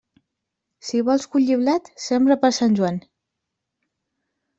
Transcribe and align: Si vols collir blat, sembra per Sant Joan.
Si 0.85 1.01
vols 1.09 1.27
collir 1.35 1.57
blat, 1.59 1.91
sembra 2.05 2.37
per 2.45 2.51
Sant 2.61 2.73
Joan. 2.81 2.97